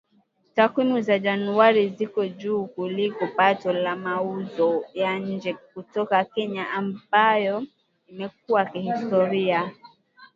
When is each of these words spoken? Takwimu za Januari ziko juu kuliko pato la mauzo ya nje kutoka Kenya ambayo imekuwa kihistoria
Takwimu 0.55 1.01
za 1.01 1.19
Januari 1.19 1.89
ziko 1.95 2.25
juu 2.25 2.65
kuliko 2.67 3.27
pato 3.27 3.73
la 3.73 3.95
mauzo 3.95 4.83
ya 4.93 5.19
nje 5.19 5.53
kutoka 5.73 6.23
Kenya 6.25 6.69
ambayo 6.69 7.63
imekuwa 8.07 8.65
kihistoria 8.65 9.71